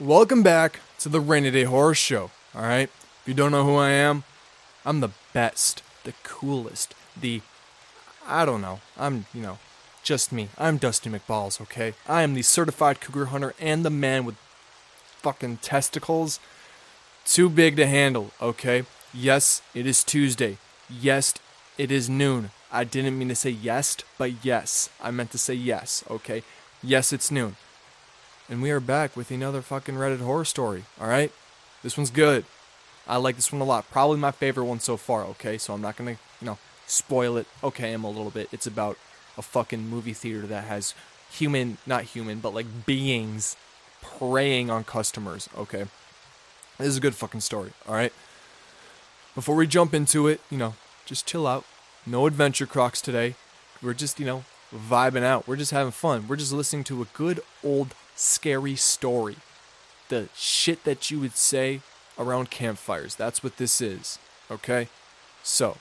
Welcome 0.00 0.42
back 0.42 0.80
to 1.00 1.10
the 1.10 1.20
Rainy 1.20 1.50
Day 1.50 1.64
Horror 1.64 1.94
Show. 1.94 2.30
All 2.54 2.62
right. 2.62 2.88
If 2.88 3.22
you 3.26 3.34
don't 3.34 3.52
know 3.52 3.64
who 3.64 3.76
I 3.76 3.90
am, 3.90 4.24
I'm 4.86 5.00
the 5.00 5.10
best, 5.34 5.82
the 6.04 6.14
coolest, 6.22 6.94
the. 7.14 7.42
I 8.26 8.46
don't 8.46 8.62
know. 8.62 8.80
I'm, 8.98 9.26
you 9.34 9.42
know, 9.42 9.58
just 10.02 10.32
me. 10.32 10.48
I'm 10.56 10.78
Dusty 10.78 11.10
McBalls, 11.10 11.60
okay? 11.60 11.92
I 12.08 12.22
am 12.22 12.32
the 12.32 12.40
certified 12.40 13.00
cougar 13.02 13.26
hunter 13.26 13.54
and 13.60 13.84
the 13.84 13.90
man 13.90 14.24
with 14.24 14.36
fucking 15.20 15.58
testicles 15.58 16.40
too 17.26 17.50
big 17.50 17.76
to 17.76 17.86
handle, 17.86 18.30
okay? 18.40 18.84
Yes, 19.12 19.60
it 19.74 19.86
is 19.86 20.02
Tuesday. 20.02 20.56
Yes, 20.88 21.34
it 21.76 21.92
is 21.92 22.08
noon. 22.08 22.50
I 22.72 22.84
didn't 22.84 23.18
mean 23.18 23.28
to 23.28 23.36
say 23.36 23.50
yes, 23.50 23.98
but 24.16 24.42
yes. 24.42 24.88
I 25.02 25.10
meant 25.10 25.32
to 25.32 25.38
say 25.38 25.54
yes, 25.54 26.02
okay? 26.10 26.42
Yes, 26.82 27.12
it's 27.12 27.30
noon. 27.30 27.56
And 28.52 28.60
we 28.60 28.70
are 28.70 28.80
back 28.80 29.16
with 29.16 29.30
another 29.30 29.62
fucking 29.62 29.94
Reddit 29.94 30.20
horror 30.20 30.44
story, 30.44 30.84
alright? 31.00 31.32
This 31.82 31.96
one's 31.96 32.10
good. 32.10 32.44
I 33.08 33.16
like 33.16 33.36
this 33.36 33.50
one 33.50 33.62
a 33.62 33.64
lot. 33.64 33.90
Probably 33.90 34.18
my 34.18 34.30
favorite 34.30 34.66
one 34.66 34.78
so 34.78 34.98
far, 34.98 35.24
okay? 35.24 35.56
So 35.56 35.72
I'm 35.72 35.80
not 35.80 35.96
gonna, 35.96 36.18
you 36.38 36.44
know, 36.44 36.58
spoil 36.86 37.38
it. 37.38 37.46
Okay, 37.64 37.94
I'm 37.94 38.04
a 38.04 38.10
little 38.10 38.30
bit. 38.30 38.50
It's 38.52 38.66
about 38.66 38.98
a 39.38 39.42
fucking 39.42 39.88
movie 39.88 40.12
theater 40.12 40.46
that 40.48 40.64
has 40.64 40.92
human, 41.30 41.78
not 41.86 42.04
human, 42.04 42.40
but 42.40 42.52
like 42.52 42.84
beings 42.84 43.56
preying 44.02 44.68
on 44.68 44.84
customers, 44.84 45.48
okay? 45.56 45.86
This 46.76 46.88
is 46.88 46.98
a 46.98 47.00
good 47.00 47.14
fucking 47.14 47.40
story, 47.40 47.72
alright? 47.88 48.12
Before 49.34 49.56
we 49.56 49.66
jump 49.66 49.94
into 49.94 50.28
it, 50.28 50.42
you 50.50 50.58
know, 50.58 50.74
just 51.06 51.24
chill 51.24 51.46
out. 51.46 51.64
No 52.04 52.26
adventure 52.26 52.66
crocs 52.66 53.00
today. 53.00 53.34
We're 53.80 53.94
just, 53.94 54.20
you 54.20 54.26
know, 54.26 54.44
vibing 54.74 55.22
out. 55.22 55.48
We're 55.48 55.56
just 55.56 55.70
having 55.70 55.92
fun. 55.92 56.28
We're 56.28 56.36
just 56.36 56.52
listening 56.52 56.84
to 56.84 57.00
a 57.00 57.06
good 57.14 57.40
old 57.64 57.94
scary 58.14 58.76
story. 58.76 59.36
The 60.08 60.28
shit 60.34 60.84
that 60.84 61.10
you 61.10 61.20
would 61.20 61.36
say 61.36 61.80
around 62.18 62.50
campfires. 62.50 63.14
That's 63.14 63.42
what 63.42 63.56
this 63.56 63.80
is. 63.80 64.18
Okay? 64.50 64.88
So, 65.42 65.78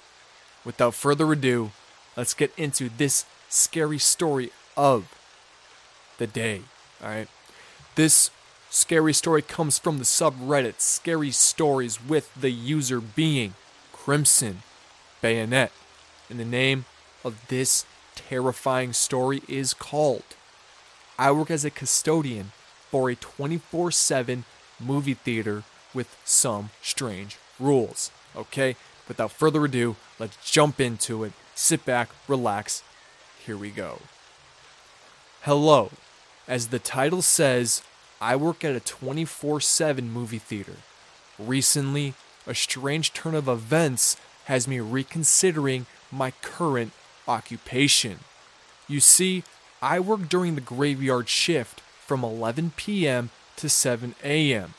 without 0.63 0.93
further 0.93 1.31
ado, 1.31 1.71
let's 2.15 2.33
get 2.33 2.53
into 2.57 2.89
this 2.89 3.25
scary 3.49 3.99
story 3.99 4.51
of 4.77 5.13
the 6.17 6.27
day. 6.27 6.61
Alright? 7.03 7.27
This 7.95 8.31
scary 8.69 9.13
story 9.13 9.41
comes 9.41 9.77
from 9.77 9.97
the 9.97 10.05
subreddit 10.05 10.79
Scary 10.79 11.31
Stories 11.31 12.03
with 12.03 12.33
the 12.33 12.51
user 12.51 13.01
being 13.01 13.55
Crimson 13.91 14.63
Bayonet. 15.21 15.71
And 16.29 16.39
the 16.39 16.45
name 16.45 16.85
of 17.25 17.47
this 17.49 17.85
terrifying 18.15 18.93
story 18.93 19.41
is 19.47 19.73
called 19.73 20.23
I 21.21 21.29
work 21.29 21.51
as 21.51 21.63
a 21.63 21.69
custodian 21.69 22.51
for 22.89 23.11
a 23.11 23.15
24 23.15 23.91
7 23.91 24.43
movie 24.79 25.13
theater 25.13 25.61
with 25.93 26.17
some 26.25 26.71
strange 26.81 27.37
rules. 27.59 28.09
Okay? 28.35 28.75
Without 29.07 29.31
further 29.31 29.63
ado, 29.63 29.97
let's 30.17 30.51
jump 30.51 30.81
into 30.81 31.23
it. 31.23 31.33
Sit 31.53 31.85
back, 31.85 32.09
relax. 32.27 32.81
Here 33.45 33.55
we 33.55 33.69
go. 33.69 33.99
Hello. 35.43 35.91
As 36.47 36.69
the 36.69 36.79
title 36.79 37.21
says, 37.21 37.83
I 38.19 38.35
work 38.35 38.65
at 38.65 38.75
a 38.75 38.79
24 38.79 39.61
7 39.61 40.11
movie 40.11 40.39
theater. 40.39 40.77
Recently, 41.37 42.15
a 42.47 42.55
strange 42.55 43.13
turn 43.13 43.35
of 43.35 43.47
events 43.47 44.17
has 44.45 44.67
me 44.67 44.79
reconsidering 44.79 45.85
my 46.11 46.31
current 46.41 46.93
occupation. 47.27 48.21
You 48.87 48.99
see, 48.99 49.43
I 49.81 49.99
work 49.99 50.29
during 50.29 50.53
the 50.53 50.61
graveyard 50.61 51.27
shift 51.27 51.81
from 52.05 52.23
11 52.23 52.73
p.m. 52.75 53.31
to 53.55 53.67
7 53.67 54.13
a.m. 54.23 54.75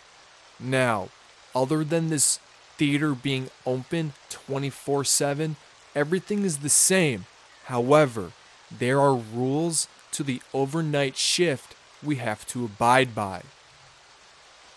Now, 0.60 1.08
other 1.56 1.82
than 1.82 2.08
this 2.08 2.38
theater 2.78 3.12
being 3.12 3.50
open 3.66 4.12
24 4.30 5.04
7, 5.04 5.56
everything 5.96 6.44
is 6.44 6.58
the 6.58 6.68
same. 6.68 7.26
However, 7.64 8.30
there 8.70 9.00
are 9.00 9.16
rules 9.16 9.88
to 10.12 10.22
the 10.22 10.40
overnight 10.54 11.16
shift 11.16 11.74
we 12.02 12.16
have 12.16 12.46
to 12.48 12.64
abide 12.64 13.12
by. 13.12 13.42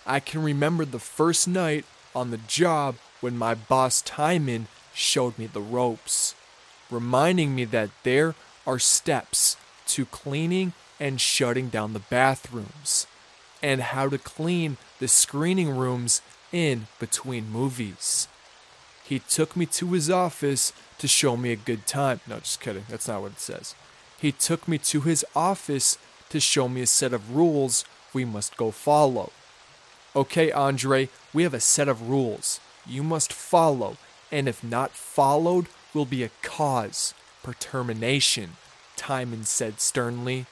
I 0.08 0.20
can 0.20 0.42
remember 0.42 0.86
the 0.86 1.00
first 1.00 1.48
night 1.48 1.86
on 2.16 2.32
the 2.32 2.38
job 2.38 2.96
when 3.22 3.38
my 3.38 3.54
boss 3.54 4.02
Timon 4.02 4.68
showed 4.94 5.38
me 5.38 5.46
the 5.46 5.62
ropes, 5.62 6.34
reminding 6.90 7.54
me 7.54 7.66
that 7.66 7.90
there 8.04 8.34
are 8.66 8.80
steps 8.80 9.58
to 9.88 10.06
cleaning 10.06 10.74
and 11.00 11.20
shutting 11.20 11.70
down 11.70 11.94
the 11.94 12.00
bathrooms, 12.00 13.08
and 13.62 13.82
how 13.82 14.10
to 14.10 14.18
clean 14.18 14.78
the 15.00 15.08
screening 15.08 15.70
rooms 15.70 16.22
in 16.52 16.88
between 17.00 17.52
movies. 17.52 18.28
He 19.04 19.20
took 19.20 19.56
me 19.56 19.66
to 19.68 19.92
his 19.92 20.10
office 20.10 20.74
to 20.98 21.08
show 21.08 21.38
me 21.38 21.52
a 21.52 21.56
good 21.56 21.86
time. 21.86 22.22
No, 22.28 22.40
just 22.40 22.60
kidding. 22.60 22.86
That's 22.90 23.08
not 23.08 23.22
what 23.22 23.34
it 23.34 23.40
says. 23.40 23.76
He 24.20 24.32
took 24.32 24.68
me 24.68 24.78
to 24.80 25.02
his 25.02 25.26
office 25.36 25.98
to 26.30 26.40
show 26.40 26.68
me 26.68 26.82
a 26.82 26.88
set 26.88 27.14
of 27.14 27.36
rules 27.36 27.86
we 28.14 28.26
must 28.26 28.58
go 28.58 28.72
follow. 28.72 29.32
Okay, 30.16 30.52
Andre, 30.52 31.10
we 31.34 31.44
have 31.44 31.54
a 31.54 31.60
set 31.60 31.88
of 31.88 32.10
rules 32.10 32.60
you 32.88 33.04
must 33.04 33.34
follow, 33.34 33.98
and 34.32 34.48
if 34.48 34.64
not 34.64 34.92
followed, 34.92 35.68
will 35.94 36.06
be 36.06 36.24
a 36.24 36.32
cause 36.42 37.14
for 37.42 37.54
termination, 37.54 38.58
Timon 38.96 39.44
said 39.44 39.80
sternly. 39.80 40.46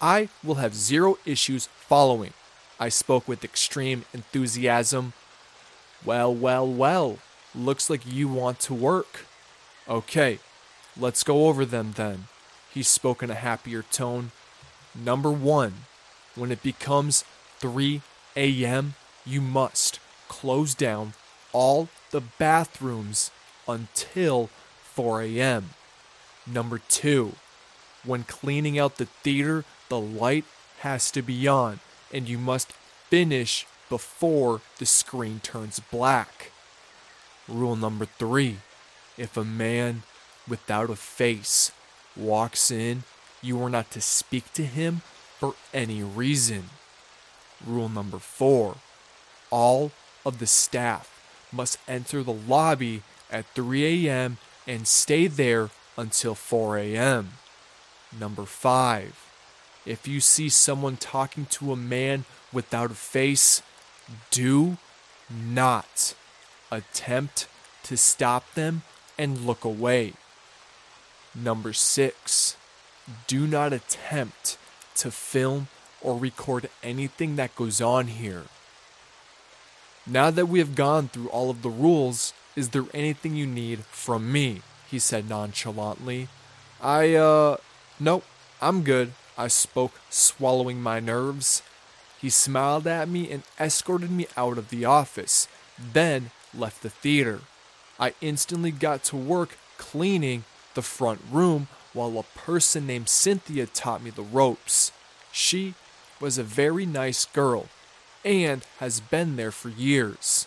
I 0.00 0.28
will 0.42 0.56
have 0.56 0.74
zero 0.74 1.18
issues 1.24 1.66
following. 1.66 2.32
I 2.80 2.88
spoke 2.88 3.28
with 3.28 3.44
extreme 3.44 4.04
enthusiasm. 4.12 5.12
Well, 6.04 6.34
well, 6.34 6.66
well, 6.66 7.18
looks 7.54 7.88
like 7.88 8.04
you 8.04 8.28
want 8.28 8.58
to 8.60 8.74
work. 8.74 9.26
Okay, 9.88 10.40
let's 10.98 11.22
go 11.22 11.46
over 11.46 11.64
them 11.64 11.92
then. 11.96 12.26
He 12.72 12.82
spoke 12.82 13.22
in 13.22 13.30
a 13.30 13.34
happier 13.34 13.82
tone. 13.82 14.32
Number 14.94 15.30
one, 15.30 15.84
when 16.34 16.50
it 16.50 16.62
becomes 16.62 17.24
3 17.60 18.02
a.m., 18.36 18.94
you 19.24 19.40
must 19.40 20.00
close 20.28 20.74
down 20.74 21.14
all 21.52 21.88
the 22.10 22.20
bathrooms 22.20 23.30
until 23.68 24.48
4 24.82 25.22
a.m. 25.22 25.70
Number 26.46 26.80
two, 26.88 27.34
when 28.04 28.24
cleaning 28.24 28.78
out 28.78 28.96
the 28.96 29.06
theater, 29.06 29.64
the 29.88 29.98
light 29.98 30.44
has 30.80 31.10
to 31.12 31.22
be 31.22 31.46
on, 31.46 31.80
and 32.12 32.28
you 32.28 32.38
must 32.38 32.72
finish 33.08 33.66
before 33.88 34.60
the 34.78 34.86
screen 34.86 35.40
turns 35.42 35.80
black. 35.80 36.50
Rule 37.48 37.76
number 37.76 38.06
three 38.06 38.58
if 39.18 39.36
a 39.36 39.44
man 39.44 40.02
without 40.48 40.90
a 40.90 40.96
face 40.96 41.70
walks 42.16 42.70
in, 42.70 43.04
you 43.42 43.62
are 43.62 43.68
not 43.70 43.90
to 43.90 44.00
speak 44.00 44.52
to 44.54 44.64
him 44.64 45.02
for 45.38 45.54
any 45.74 46.02
reason. 46.02 46.70
Rule 47.64 47.88
number 47.88 48.18
four 48.18 48.76
all 49.52 49.92
of 50.24 50.38
the 50.38 50.46
staff 50.46 51.20
must 51.52 51.78
enter 51.86 52.22
the 52.22 52.32
lobby 52.32 53.02
at 53.30 53.46
3 53.54 54.08
a.m. 54.08 54.38
and 54.66 54.88
stay 54.88 55.26
there 55.26 55.70
until 55.96 56.34
4 56.34 56.78
a.m. 56.78 57.32
Number 58.18 58.44
five, 58.44 59.26
if 59.86 60.06
you 60.06 60.20
see 60.20 60.48
someone 60.48 60.96
talking 60.96 61.46
to 61.46 61.72
a 61.72 61.76
man 61.76 62.24
without 62.52 62.90
a 62.90 62.94
face, 62.94 63.62
do 64.30 64.76
not 65.30 66.14
attempt 66.70 67.48
to 67.84 67.96
stop 67.96 68.54
them 68.54 68.82
and 69.18 69.46
look 69.46 69.64
away. 69.64 70.12
Number 71.34 71.72
six, 71.72 72.56
do 73.26 73.46
not 73.46 73.72
attempt 73.72 74.58
to 74.96 75.10
film 75.10 75.68
or 76.00 76.18
record 76.18 76.68
anything 76.82 77.36
that 77.36 77.56
goes 77.56 77.80
on 77.80 78.08
here. 78.08 78.44
Now 80.06 80.30
that 80.30 80.46
we 80.46 80.58
have 80.58 80.74
gone 80.74 81.08
through 81.08 81.28
all 81.28 81.48
of 81.48 81.62
the 81.62 81.70
rules, 81.70 82.34
is 82.56 82.70
there 82.70 82.84
anything 82.92 83.36
you 83.36 83.46
need 83.46 83.84
from 83.84 84.30
me? 84.30 84.62
He 84.90 84.98
said 84.98 85.28
nonchalantly. 85.28 86.28
I, 86.80 87.14
uh, 87.14 87.56
nope, 88.02 88.24
I'm 88.60 88.82
good, 88.82 89.12
I 89.38 89.48
spoke, 89.48 89.92
swallowing 90.10 90.80
my 90.82 91.00
nerves. 91.00 91.62
He 92.20 92.30
smiled 92.30 92.86
at 92.86 93.08
me 93.08 93.30
and 93.30 93.42
escorted 93.58 94.10
me 94.10 94.26
out 94.36 94.58
of 94.58 94.70
the 94.70 94.84
office, 94.84 95.48
then 95.78 96.30
left 96.54 96.82
the 96.82 96.90
theater. 96.90 97.40
I 97.98 98.14
instantly 98.20 98.70
got 98.70 99.04
to 99.04 99.16
work 99.16 99.56
cleaning 99.78 100.44
the 100.74 100.82
front 100.82 101.20
room 101.30 101.68
while 101.92 102.18
a 102.18 102.38
person 102.38 102.86
named 102.86 103.08
Cynthia 103.08 103.66
taught 103.66 104.02
me 104.02 104.10
the 104.10 104.22
ropes. 104.22 104.92
She 105.30 105.74
was 106.20 106.38
a 106.38 106.42
very 106.42 106.86
nice 106.86 107.24
girl 107.26 107.66
and 108.24 108.64
has 108.78 109.00
been 109.00 109.36
there 109.36 109.50
for 109.50 109.68
years. 109.68 110.46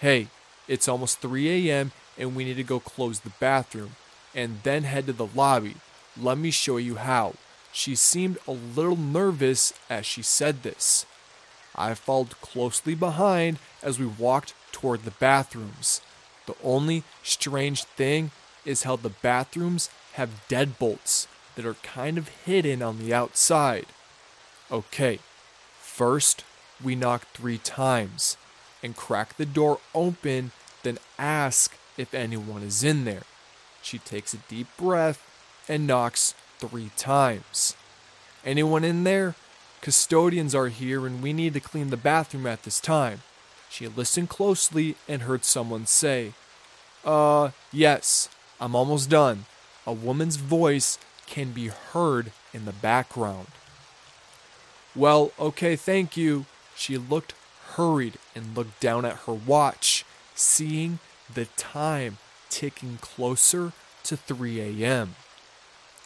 Hey, 0.00 0.28
it's 0.68 0.88
almost 0.88 1.20
3 1.20 1.68
a.m. 1.68 1.92
and 2.18 2.36
we 2.36 2.44
need 2.44 2.56
to 2.56 2.62
go 2.62 2.80
close 2.80 3.20
the 3.20 3.32
bathroom 3.40 3.96
and 4.34 4.60
then 4.62 4.84
head 4.84 5.06
to 5.06 5.12
the 5.12 5.26
lobby. 5.26 5.76
Let 6.18 6.38
me 6.38 6.50
show 6.50 6.76
you 6.76 6.96
how. 6.96 7.34
She 7.72 7.94
seemed 7.94 8.38
a 8.46 8.52
little 8.52 8.96
nervous 8.96 9.72
as 9.88 10.06
she 10.06 10.22
said 10.22 10.62
this. 10.62 11.06
I 11.76 11.94
followed 11.94 12.40
closely 12.40 12.94
behind 12.94 13.58
as 13.82 13.98
we 13.98 14.06
walked 14.06 14.54
toward 14.72 15.04
the 15.04 15.12
bathrooms. 15.12 16.00
The 16.46 16.56
only 16.64 17.04
strange 17.22 17.84
thing 17.84 18.32
is 18.64 18.82
how 18.82 18.96
the 18.96 19.10
bathrooms 19.10 19.88
have 20.14 20.44
deadbolts 20.48 21.26
that 21.54 21.64
are 21.64 21.74
kind 21.74 22.18
of 22.18 22.28
hidden 22.28 22.82
on 22.82 22.98
the 22.98 23.14
outside. 23.14 23.86
Okay, 24.70 25.20
first 25.80 26.44
we 26.82 26.94
knock 26.94 27.26
three 27.28 27.58
times 27.58 28.36
and 28.82 28.96
crack 28.96 29.36
the 29.36 29.46
door 29.46 29.78
open, 29.94 30.50
then 30.82 30.98
ask 31.18 31.76
if 31.96 32.14
anyone 32.14 32.62
is 32.62 32.82
in 32.82 33.04
there. 33.04 33.22
She 33.82 33.98
takes 33.98 34.34
a 34.34 34.38
deep 34.48 34.66
breath 34.76 35.22
and 35.70 35.86
knocks 35.86 36.34
three 36.58 36.90
times. 36.96 37.76
Anyone 38.44 38.82
in 38.82 39.04
there? 39.04 39.36
Custodians 39.80 40.54
are 40.54 40.68
here 40.68 41.06
and 41.06 41.22
we 41.22 41.32
need 41.32 41.54
to 41.54 41.60
clean 41.60 41.90
the 41.90 41.96
bathroom 41.96 42.46
at 42.46 42.64
this 42.64 42.80
time. 42.80 43.22
She 43.70 43.86
listened 43.86 44.28
closely 44.28 44.96
and 45.08 45.22
heard 45.22 45.44
someone 45.44 45.86
say, 45.86 46.32
Uh, 47.04 47.50
yes, 47.72 48.28
I'm 48.60 48.74
almost 48.74 49.08
done. 49.08 49.46
A 49.86 49.92
woman's 49.92 50.36
voice 50.36 50.98
can 51.26 51.52
be 51.52 51.68
heard 51.68 52.32
in 52.52 52.64
the 52.64 52.72
background. 52.72 53.46
Well, 54.96 55.30
okay, 55.38 55.76
thank 55.76 56.16
you. 56.16 56.46
She 56.74 56.98
looked 56.98 57.34
hurried 57.74 58.18
and 58.34 58.56
looked 58.56 58.80
down 58.80 59.04
at 59.04 59.18
her 59.26 59.32
watch, 59.32 60.04
seeing 60.34 60.98
the 61.32 61.44
time 61.56 62.18
ticking 62.48 62.98
closer 63.00 63.72
to 64.02 64.16
3 64.16 64.82
a.m. 64.82 65.14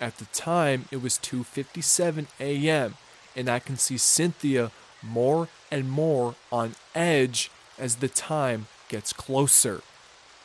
At 0.00 0.19
the 0.19 0.26
time, 0.26 0.87
it 0.91 1.02
was 1.02 1.19
2:57 1.19 2.26
a.m., 2.41 2.94
and 3.37 3.49
I 3.49 3.58
can 3.58 3.76
see 3.76 3.99
Cynthia 3.99 4.70
more 5.02 5.49
and 5.70 5.91
more 5.91 6.35
on 6.50 6.75
edge 6.94 7.50
as 7.79 7.96
the 7.96 8.08
time 8.08 8.67
gets 8.88 9.12
closer. 9.12 9.82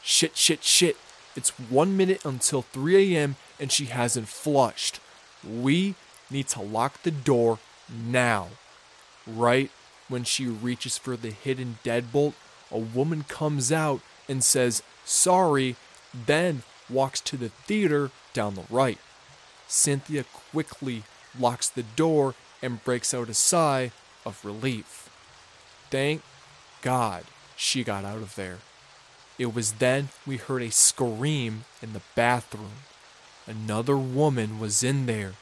Shit, 0.01 0.35
shit, 0.37 0.63
shit. 0.63 0.97
It's 1.35 1.49
1 1.51 1.95
minute 1.95 2.25
until 2.25 2.63
3 2.63 3.15
a.m. 3.15 3.35
and 3.59 3.71
she 3.71 3.85
hasn't 3.85 4.27
flushed. 4.27 4.99
We 5.43 5.95
need 6.29 6.47
to 6.49 6.61
lock 6.61 7.03
the 7.03 7.11
door 7.11 7.59
now. 7.89 8.49
Right 9.27 9.71
when 10.07 10.23
she 10.23 10.47
reaches 10.47 10.97
for 10.97 11.15
the 11.15 11.31
hidden 11.31 11.77
deadbolt, 11.83 12.33
a 12.71 12.79
woman 12.79 13.23
comes 13.23 13.71
out 13.71 14.01
and 14.27 14.43
says, 14.43 14.83
Sorry, 15.05 15.75
then 16.13 16.63
walks 16.89 17.21
to 17.21 17.37
the 17.37 17.49
theater 17.49 18.11
down 18.33 18.55
the 18.55 18.63
right. 18.69 18.97
Cynthia 19.69 20.25
quickly 20.51 21.03
locks 21.37 21.69
the 21.69 21.83
door 21.83 22.35
and 22.61 22.83
breaks 22.83 23.13
out 23.13 23.29
a 23.29 23.33
sigh 23.33 23.91
of 24.25 24.43
relief. 24.43 25.09
Thank 25.89 26.21
God 26.81 27.23
she 27.55 27.83
got 27.83 28.03
out 28.03 28.17
of 28.17 28.35
there. 28.35 28.57
It 29.37 29.53
was 29.53 29.73
then 29.73 30.09
we 30.25 30.37
heard 30.37 30.63
a 30.63 30.71
scream 30.71 31.63
in 31.81 31.93
the 31.93 32.01
bathroom. 32.15 32.83
Another 33.47 33.97
woman 33.97 34.59
was 34.59 34.83
in 34.83 35.05
there. 35.05 35.33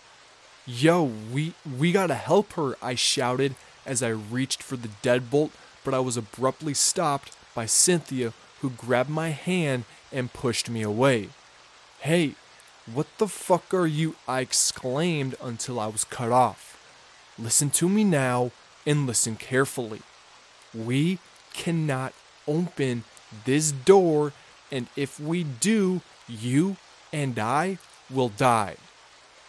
Yo, 0.66 1.04
we 1.32 1.54
we 1.78 1.92
gotta 1.92 2.16
help 2.16 2.54
her, 2.54 2.76
I 2.82 2.96
shouted 2.96 3.56
as 3.86 4.04
I 4.04 4.10
reached 4.10 4.62
for 4.62 4.76
the 4.76 4.90
deadbolt, 5.02 5.52
but 5.84 5.94
I 5.94 6.00
was 6.00 6.18
abruptly 6.18 6.74
stopped 6.74 7.36
by 7.56 7.66
Cynthia, 7.66 8.34
who 8.60 8.70
grabbed 8.72 9.10
my 9.10 9.30
hand 9.30 9.86
and 10.12 10.34
pushed 10.34 10.70
me 10.70 10.82
away. 10.82 11.30
Hey, 12.02 12.36
what 12.94 13.08
the 13.18 13.28
fuck 13.28 13.74
are 13.74 13.88
you? 13.88 14.16
I 14.28 14.42
exclaimed 14.42 15.36
until 15.42 15.80
I 15.80 15.88
was 15.88 16.04
cut 16.04 16.32
off. 16.32 16.74
Listen 17.38 17.70
to 17.72 17.90
me 17.90 18.04
now 18.04 18.52
and 18.86 19.06
listen 19.06 19.36
carefully. 19.36 20.02
We 20.74 21.20
cannot 21.54 22.14
open 22.48 23.04
this 23.46 23.72
door, 23.72 24.32
and 24.72 24.88
if 24.96 25.20
we 25.20 25.44
do, 25.44 26.02
you 26.28 26.78
and 27.12 27.38
I 27.38 27.78
will 28.10 28.30
die. 28.30 28.78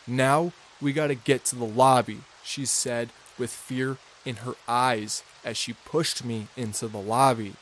Now 0.07 0.53
we 0.81 0.93
gotta 0.93 1.15
get 1.15 1.45
to 1.47 1.57
the 1.57 1.65
lobby, 1.65 2.21
she 2.43 2.65
said 2.65 3.11
with 3.39 3.51
fear 3.51 3.99
in 4.25 4.37
her 4.37 4.55
eyes 4.67 5.23
as 5.45 5.57
she 5.57 5.73
pushed 5.73 6.25
me 6.25 6.49
into 6.57 6.89
the 6.89 6.99
lobby. 7.01 7.55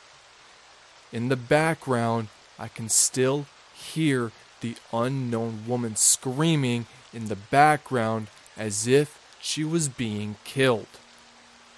In 1.13 1.29
the 1.29 1.35
background, 1.35 2.29
I 2.57 2.67
can 2.67 2.89
still 2.89 3.45
hear 3.73 4.31
the 4.61 4.75
unknown 4.91 5.63
woman 5.67 5.95
screaming 5.95 6.85
in 7.13 7.27
the 7.27 7.35
background 7.35 8.27
as 8.57 8.87
if 8.87 9.19
she 9.39 9.63
was 9.63 9.87
being 9.87 10.35
killed. 10.43 10.87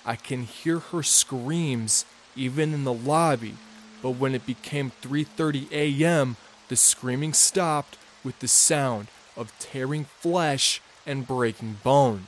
I 0.05 0.15
can 0.15 0.43
hear 0.43 0.79
her 0.79 1.03
screams 1.03 2.05
even 2.35 2.73
in 2.73 2.83
the 2.83 2.93
lobby, 2.93 3.55
but 4.01 4.11
when 4.11 4.33
it 4.33 4.45
became 4.45 4.91
3:30 5.01 5.71
a.m., 5.71 6.37
the 6.69 6.75
screaming 6.75 7.33
stopped 7.33 7.97
with 8.23 8.39
the 8.39 8.47
sound 8.47 9.07
of 9.35 9.57
tearing 9.59 10.05
flesh 10.05 10.81
and 11.05 11.27
breaking 11.27 11.79
bone. 11.83 12.27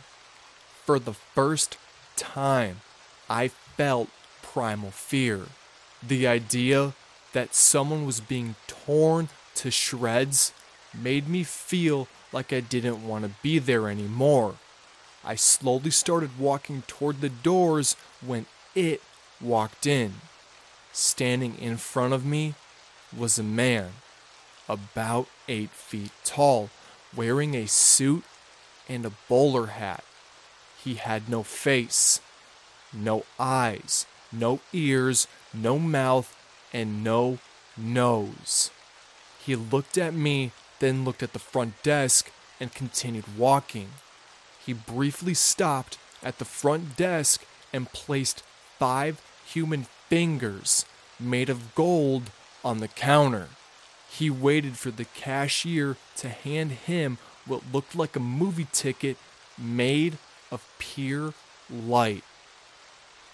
For 0.86 1.00
the 1.00 1.13
first 1.13 1.77
time, 2.15 2.81
I 3.30 3.47
felt 3.47 4.09
primal 4.42 4.92
fear. 4.92 5.47
The 6.01 6.27
idea 6.27 6.94
that 7.33 7.56
someone 7.56 8.06
was 8.06 8.19
being 8.19 8.56
torn 8.68 9.30
to 9.56 9.71
shreds 9.71 10.53
made 10.94 11.27
me 11.27 11.44
feel 11.44 12.07
like 12.31 12.53
I 12.53 12.59
didn't 12.59 13.07
want 13.07 13.25
to 13.25 13.31
be 13.42 13.59
there 13.59 13.89
anymore. 13.89 14.56
I 15.24 15.36
slowly 15.36 15.92
started 15.92 16.39
walking 16.39 16.83
toward 16.88 17.21
the 17.21 17.30
doors 17.30 17.95
when 18.25 18.45
it 18.75 19.01
walked 19.39 19.86
in. 19.86 20.15
Standing 20.92 21.57
in 21.57 21.77
front 21.77 22.13
of 22.13 22.25
me 22.25 22.56
was 23.15 23.38
a 23.38 23.44
man, 23.44 23.92
about 24.68 25.27
eight 25.48 25.71
feet 25.71 26.12
tall, 26.24 26.69
wearing 27.15 27.56
a 27.56 27.68
suit 27.68 28.24
and 28.89 29.06
a 29.06 29.12
bowler 29.30 29.68
hat. 29.68 30.04
He 30.83 30.95
had 30.95 31.30
no 31.30 31.44
face, 31.44 32.19
no 32.92 33.24
eyes, 33.39 34.06
no 34.31 34.59
ears, 34.74 35.27
no 35.54 35.77
mouth, 35.77 36.36
and 36.74 37.04
no 37.04 37.39
nose. 37.77 38.71
He 39.46 39.56
looked 39.56 39.98
at 39.98 40.14
me, 40.14 40.52
then 40.80 41.04
looked 41.04 41.24
at 41.24 41.33
the 41.33 41.40
front 41.40 41.81
desk, 41.83 42.31
and 42.60 42.74
continued 42.74 43.38
walking. 43.38 43.90
He 44.64 44.74
briefly 44.74 45.33
stopped 45.33 45.98
at 46.24 46.38
the 46.38 46.45
front 46.45 46.95
desk 46.95 47.44
and 47.74 47.92
placed 47.92 48.44
five 48.78 49.21
human 49.45 49.88
fingers 50.07 50.86
made 51.19 51.50
of 51.50 51.74
gold 51.76 52.31
on 52.64 52.80
the 52.80 52.88
counter. 52.88 53.50
He 54.10 54.30
waited 54.30 54.78
for 54.78 54.92
the 54.92 55.06
cashier 55.06 55.98
to 56.18 56.30
hand 56.30 56.71
him 56.71 57.18
what 57.45 57.74
looked 57.74 57.95
like 57.95 58.16
a 58.16 58.19
movie 58.19 58.68
ticket 58.71 59.18
made 59.57 60.18
of 60.52 60.68
pure 60.78 61.33
light. 61.69 62.24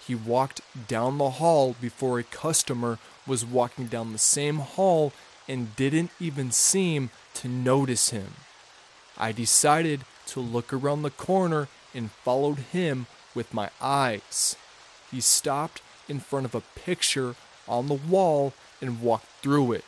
He 0.06 0.14
walked 0.14 0.62
down 0.86 1.18
the 1.18 1.30
hall 1.30 1.76
before 1.80 2.18
a 2.18 2.22
customer 2.22 2.98
was 3.26 3.44
walking 3.44 3.86
down 3.88 4.12
the 4.12 4.18
same 4.18 4.58
hall 4.58 5.12
and 5.48 5.74
didn't 5.76 6.10
even 6.20 6.52
seem 6.52 7.10
to 7.34 7.48
notice 7.48 8.10
him. 8.10 8.34
I 9.16 9.32
decided 9.32 10.02
to 10.26 10.40
look 10.40 10.72
around 10.72 11.02
the 11.02 11.10
corner 11.10 11.68
and 11.94 12.10
followed 12.10 12.58
him 12.58 13.06
with 13.34 13.54
my 13.54 13.70
eyes. 13.80 14.56
He 15.10 15.20
stopped 15.20 15.80
in 16.08 16.20
front 16.20 16.46
of 16.46 16.54
a 16.54 16.60
picture 16.60 17.34
on 17.66 17.88
the 17.88 17.94
wall 17.94 18.52
and 18.80 19.02
walked 19.02 19.26
through 19.42 19.72
it. 19.72 19.84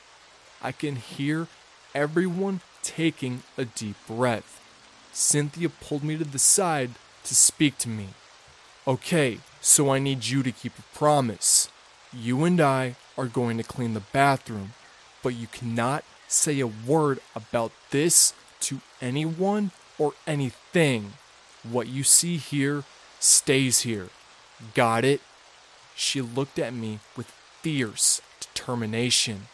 I 0.63 0.73
can 0.73 0.97
hear 0.97 1.47
everyone 1.95 2.61
taking 2.83 3.43
a 3.57 3.65
deep 3.65 3.97
breath. 4.07 4.61
Cynthia 5.13 5.69
pulled 5.69 6.05
me 6.05 6.17
to 6.17 6.25
the 6.25 6.39
side 6.39 6.91
to 7.25 7.35
speak 7.35 7.79
to 7.79 7.89
me. 7.89 8.09
Okay, 8.87 9.41
so 9.61 9.91
I 9.91 9.99
need 9.99 10.27
you 10.27 10.43
to 10.43 10.53
keep 10.53 10.79
a 10.79 10.97
promise. 10.97 11.69
You 12.13 12.45
and 12.45 12.61
I 12.61 12.97
are 13.17 13.27
going 13.27 13.57
to 13.59 13.63
clean 13.63 13.95
the 13.95 14.01
bathroom, 14.01 14.73
but 15.23 15.35
you 15.35 15.47
cannot 15.47 16.05
say 16.29 16.61
a 16.61 16.67
word 16.67 17.21
about 17.35 17.73
this 17.91 18.33
to 18.61 18.81
anyone 19.01 19.71
or 19.99 20.15
anything. 20.27 21.15
What 21.63 21.89
you 21.89 22.05
see 22.05 22.37
here 22.37 22.85
stays 23.19 23.81
here. 23.81 24.09
Got 24.75 25.05
it? 25.05 25.21
She 25.95 26.21
looked 26.21 26.59
at 26.59 26.73
me 26.73 27.01
with 27.17 27.31
fierce 27.63 28.23
determination. 28.41 29.49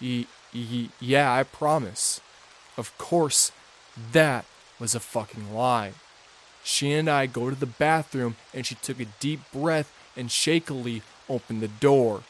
Y- 0.00 0.26
y- 0.54 0.88
yeah, 1.00 1.32
I 1.32 1.44
promise. 1.44 2.20
Of 2.76 2.96
course, 2.98 3.52
that 4.12 4.44
was 4.78 4.94
a 4.94 5.00
fucking 5.00 5.54
lie. 5.54 5.92
She 6.62 6.92
and 6.92 7.08
I 7.08 7.26
go 7.26 7.48
to 7.48 7.56
the 7.56 7.66
bathroom 7.66 8.36
and 8.52 8.66
she 8.66 8.74
took 8.74 8.98
a 9.00 9.06
deep 9.20 9.40
breath 9.52 9.92
and 10.16 10.30
shakily 10.30 11.02
opened 11.28 11.60
the 11.62 11.68
door. 11.68 12.22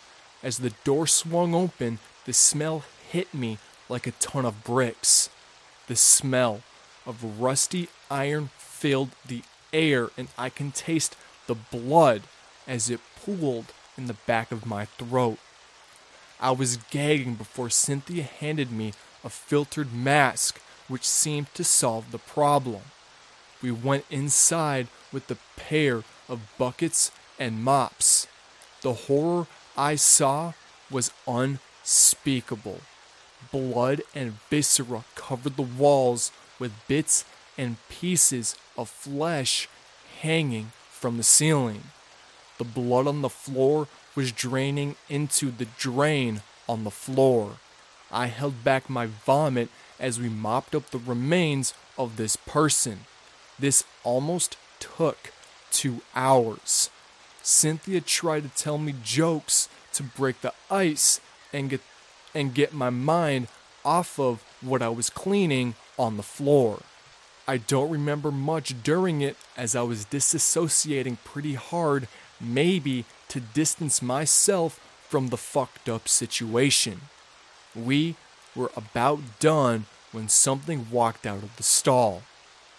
As 0.43 0.59
the 0.59 0.75
door 0.85 1.07
swung 1.07 1.55
open, 1.55 1.99
the 2.27 2.33
smell 2.33 2.85
hit 3.11 3.33
me 3.33 3.59
like 3.89 4.07
a 4.07 4.11
ton 4.13 4.45
of 4.45 4.65
bricks. 4.65 5.31
The 5.87 5.97
smell 5.97 6.63
of 7.07 7.41
rusty 7.41 7.89
iron 8.11 8.51
filled 8.59 9.11
the 9.25 9.43
air, 9.73 10.11
and 10.19 10.29
I 10.37 10.51
can 10.51 10.73
taste 10.73 11.17
the 11.47 11.55
blood 11.55 12.23
as 12.67 12.91
it 12.91 13.01
pooled 13.25 13.67
in 13.97 14.07
the 14.07 14.17
back 14.27 14.51
of 14.51 14.67
my 14.67 14.85
throat. 14.85 15.39
I 16.41 16.51
was 16.51 16.79
gagging 16.91 17.37
before 17.37 17.71
Cynthia 17.71 18.25
handed 18.25 18.73
me 18.73 18.93
a 19.25 19.31
filtered 19.31 19.95
mask 19.95 20.61
which 20.89 21.09
seemed 21.09 21.53
to 21.55 21.65
solve 21.65 22.11
the 22.11 22.19
problem. 22.19 22.83
We 23.63 23.71
went 23.71 24.05
inside 24.11 24.89
with 25.13 25.29
the 25.29 25.39
pair 25.57 26.03
of 26.29 26.41
buckets 26.59 27.11
and 27.39 27.63
mops. 27.63 28.27
The 28.83 28.93
horror 28.93 29.47
I 29.77 29.95
saw 29.95 30.53
was 30.91 31.11
unspeakable. 31.87 32.81
Blood 33.53 34.03
and 34.13 34.41
viscera 34.51 35.05
covered 35.15 35.57
the 35.57 35.63
walls 35.63 36.33
with 36.59 36.73
bits 36.89 37.25
and 37.57 37.77
pieces 37.89 38.57
of 38.77 38.89
flesh 38.89 39.69
hanging 40.21 40.73
from 40.91 41.17
the 41.17 41.23
ceiling. 41.23 41.85
The 42.59 42.65
blood 42.65 43.07
on 43.07 43.23
the 43.23 43.29
floor 43.29 43.87
was 44.17 44.33
draining 44.33 44.97
into 45.09 45.53
the 45.53 45.69
drain 45.79 46.43
on 46.69 46.83
the 46.83 46.91
floor. 46.91 47.59
I 48.11 48.27
held 48.27 48.65
back 48.65 48.91
my 48.91 49.07
vomit 49.07 49.69
as 50.01 50.19
we 50.19 50.29
mopped 50.29 50.75
up 50.75 50.91
the 50.91 50.99
remains 50.99 51.73
of 51.97 52.17
this 52.17 52.35
person. 52.35 53.01
This 53.59 53.85
almost 54.03 54.57
took 54.81 55.33
two 55.71 56.01
hours. 56.17 56.91
Cynthia 57.43 58.01
tried 58.01 58.43
to 58.43 58.49
tell 58.49 58.79
me 58.79 58.95
jokes 59.05 59.69
to 59.93 60.03
break 60.03 60.41
the 60.41 60.53
ice 60.71 61.21
and 61.57 61.71
get 61.71 61.81
and 62.35 62.53
get 62.53 62.75
my 62.75 62.91
mind 62.91 63.49
off 63.83 64.21
of 64.21 64.45
what 64.61 64.83
I 64.83 64.91
was 64.91 65.09
cleaning 65.09 65.75
on 65.99 66.19
the 66.19 66.23
floor. 66.23 66.81
I 67.49 67.57
don't 67.57 67.91
remember 67.91 68.31
much 68.31 68.83
during 68.83 69.23
it 69.23 69.37
as 69.57 69.75
I 69.75 69.83
was 69.83 70.05
disassociating 70.05 71.17
pretty 71.25 71.55
hard, 71.55 72.09
maybe 72.39 73.07
to 73.29 73.41
distance 73.41 74.03
myself 74.03 74.79
from 75.09 75.29
the 75.29 75.37
fucked 75.37 75.89
up 75.89 76.09
situation. 76.09 77.03
We 77.75 78.17
were 78.55 78.73
about 78.77 79.21
done 79.39 79.87
when 80.13 80.29
something 80.29 80.89
walked 80.91 81.25
out 81.27 81.43
of 81.43 81.57
the 81.57 81.63
stall. 81.63 82.23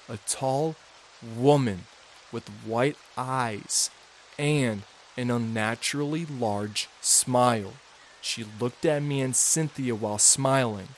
A 0.08 0.18
tall 0.28 0.76
woman 1.36 1.86
with 2.32 2.48
white 2.66 2.98
eyes 3.18 3.90
and 4.38 4.84
an 5.16 5.32
unnaturally 5.32 6.26
large 6.26 6.90
smile. 7.02 7.74
She 8.28 8.46
looked 8.60 8.86
at 8.86 9.02
me 9.02 9.22
and 9.22 9.34
Cynthia 9.34 9.96
while 9.96 10.18
smiling. 10.18 10.90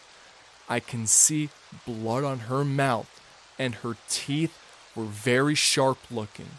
I 0.67 0.79
can 0.79 1.05
see 1.05 1.50
blood 1.86 2.24
on 2.24 2.39
her 2.51 2.65
mouth, 2.65 3.21
and 3.59 3.75
her 3.75 3.98
teeth 4.09 4.57
were 4.95 5.05
very 5.05 5.53
sharp 5.53 6.00
looking. 6.09 6.50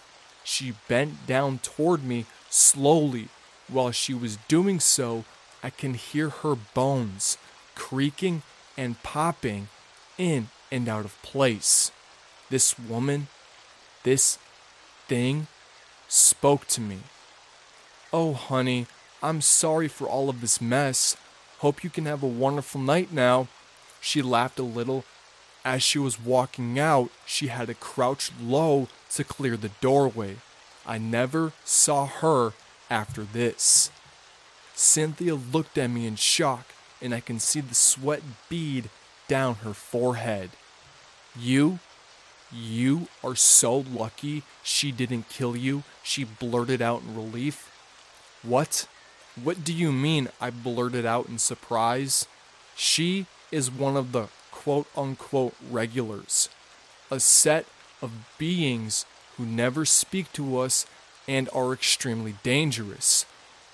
She 0.44 0.74
bent 0.86 1.26
down 1.26 1.58
toward 1.58 2.04
me 2.04 2.26
slowly. 2.48 3.30
While 3.66 3.90
she 3.90 4.14
was 4.14 4.38
doing 4.46 4.78
so, 4.78 5.24
I 5.60 5.70
can 5.70 5.94
hear 5.94 6.28
her 6.28 6.54
bones 6.54 7.36
creaking 7.74 8.42
and 8.76 9.02
popping 9.02 9.68
in 10.18 10.50
and 10.70 10.88
out 10.88 11.04
of 11.04 11.20
place. 11.22 11.90
This 12.48 12.78
woman, 12.78 13.26
this 14.04 14.38
thing, 15.08 15.48
spoke 16.06 16.68
to 16.68 16.80
me. 16.80 17.00
Oh, 18.12 18.34
honey, 18.34 18.86
I'm 19.22 19.40
sorry 19.40 19.88
for 19.88 20.06
all 20.06 20.30
of 20.30 20.40
this 20.40 20.60
mess. 20.60 21.16
Hope 21.58 21.84
you 21.84 21.90
can 21.90 22.06
have 22.06 22.22
a 22.22 22.28
wonderful 22.28 22.80
night 22.80 23.12
now. 23.12 23.48
She 24.00 24.22
laughed 24.22 24.58
a 24.58 24.62
little. 24.62 25.04
As 25.62 25.82
she 25.82 25.98
was 25.98 26.18
walking 26.18 26.78
out, 26.78 27.10
she 27.26 27.48
had 27.48 27.66
to 27.66 27.74
crouch 27.74 28.30
low 28.40 28.88
to 29.10 29.24
clear 29.24 29.58
the 29.58 29.70
doorway. 29.82 30.36
I 30.86 30.96
never 30.96 31.52
saw 31.64 32.06
her 32.06 32.52
after 32.88 33.24
this. 33.24 33.90
Cynthia 34.74 35.34
looked 35.34 35.76
at 35.76 35.90
me 35.90 36.06
in 36.06 36.16
shock, 36.16 36.72
and 37.02 37.14
I 37.14 37.20
can 37.20 37.38
see 37.38 37.60
the 37.60 37.74
sweat 37.74 38.22
bead 38.48 38.88
down 39.28 39.56
her 39.56 39.74
forehead. 39.74 40.50
You, 41.38 41.78
you 42.50 43.08
are 43.22 43.36
so 43.36 43.76
lucky 43.76 44.42
she 44.62 44.90
didn't 44.90 45.28
kill 45.28 45.54
you, 45.54 45.82
she 46.02 46.24
blurted 46.24 46.80
out 46.80 47.02
in 47.02 47.14
relief. 47.14 47.70
What? 48.42 48.88
What 49.37 49.64
do 49.64 49.72
you 49.72 49.92
mean? 49.92 50.28
I 50.40 50.50
blurted 50.50 51.06
out 51.06 51.28
in 51.28 51.38
surprise. 51.38 52.26
She 52.75 53.26
is 53.50 53.70
one 53.70 53.96
of 53.96 54.12
the 54.12 54.28
quote 54.50 54.87
unquote 54.96 55.54
regulars, 55.70 56.49
a 57.10 57.20
set 57.20 57.66
of 58.02 58.10
beings 58.38 59.06
who 59.37 59.44
never 59.46 59.84
speak 59.84 60.32
to 60.32 60.58
us 60.58 60.87
and 61.28 61.49
are 61.54 61.72
extremely 61.72 62.34
dangerous. 62.42 63.25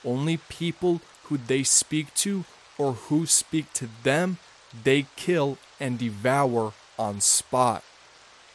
Only 0.04 0.36
people 0.36 1.00
who 1.24 1.38
they 1.38 1.62
speak 1.62 2.14
to 2.14 2.44
or 2.78 2.92
who 2.92 3.26
speak 3.26 3.72
to 3.74 3.88
them, 4.02 4.38
they 4.84 5.06
kill 5.16 5.58
and 5.80 5.98
devour 5.98 6.74
on 6.98 7.20
spot. 7.20 7.82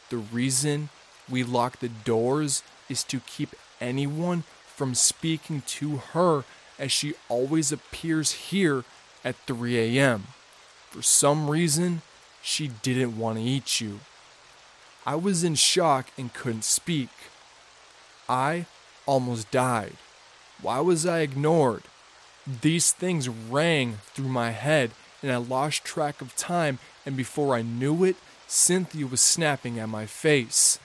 The 0.08 0.18
reason 0.18 0.88
we 1.28 1.42
lock 1.42 1.80
the 1.80 1.88
doors 1.88 2.62
is 2.88 3.02
to 3.04 3.20
keep 3.20 3.54
anyone 3.80 4.44
from 4.66 4.94
speaking 4.94 5.62
to 5.66 5.96
her 6.12 6.44
as 6.78 6.92
she 6.92 7.14
always 7.28 7.72
appears 7.72 8.32
here 8.32 8.84
at 9.24 9.36
3 9.46 9.98
a.m. 9.98 10.28
For 10.90 11.02
some 11.02 11.48
reason, 11.48 12.02
she 12.42 12.68
didn't 12.82 13.18
want 13.18 13.38
to 13.38 13.44
eat 13.44 13.80
you. 13.80 14.00
I 15.06 15.14
was 15.16 15.42
in 15.44 15.54
shock 15.54 16.08
and 16.16 16.32
couldn't 16.32 16.64
speak. 16.64 17.08
I 18.28 18.66
almost 19.06 19.50
died. 19.50 19.94
Why 20.60 20.80
was 20.80 21.06
I 21.06 21.20
ignored? 21.20 21.82
These 22.46 22.92
things 22.92 23.28
rang 23.28 23.98
through 24.14 24.28
my 24.28 24.50
head, 24.50 24.90
and 25.22 25.32
I 25.32 25.36
lost 25.36 25.84
track 25.84 26.20
of 26.20 26.36
time, 26.36 26.78
and 27.06 27.16
before 27.16 27.54
I 27.54 27.62
knew 27.62 28.04
it, 28.04 28.16
Cynthia 28.46 29.06
was 29.06 29.20
snapping 29.20 29.78
at 29.78 29.88
my 29.88 30.06
face. 30.06 30.78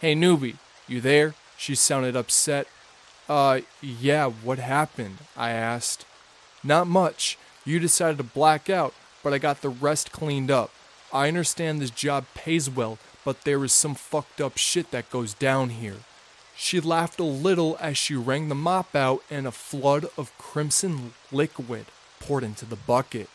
Hey, 0.00 0.14
newbie, 0.14 0.56
you 0.86 1.00
there? 1.00 1.34
She 1.56 1.74
sounded 1.74 2.16
upset. 2.16 2.66
Uh, 3.30 3.60
yeah, 3.80 4.26
what 4.28 4.58
happened? 4.58 5.18
I 5.36 5.50
asked. 5.50 6.04
Not 6.64 6.88
much. 6.88 7.38
You 7.64 7.78
decided 7.78 8.18
to 8.18 8.24
black 8.24 8.68
out, 8.68 8.92
but 9.22 9.32
I 9.32 9.38
got 9.38 9.62
the 9.62 9.68
rest 9.68 10.10
cleaned 10.10 10.50
up. 10.50 10.72
I 11.12 11.28
understand 11.28 11.80
this 11.80 11.90
job 11.90 12.24
pays 12.34 12.68
well, 12.68 12.98
but 13.24 13.42
there 13.42 13.62
is 13.64 13.72
some 13.72 13.94
fucked 13.94 14.40
up 14.40 14.58
shit 14.58 14.90
that 14.90 15.10
goes 15.10 15.32
down 15.32 15.70
here. 15.70 15.98
She 16.56 16.80
laughed 16.80 17.20
a 17.20 17.24
little 17.24 17.76
as 17.80 17.96
she 17.96 18.16
wrung 18.16 18.48
the 18.48 18.56
mop 18.56 18.96
out 18.96 19.22
and 19.30 19.46
a 19.46 19.52
flood 19.52 20.06
of 20.18 20.36
crimson 20.36 21.12
liquid 21.30 21.86
poured 22.18 22.42
into 22.42 22.64
the 22.64 22.74
bucket. 22.74 23.28